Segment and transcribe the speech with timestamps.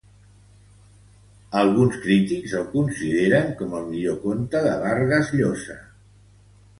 [1.59, 5.77] Alguns crítics el consideren com el millor conte de Vargas Llosa.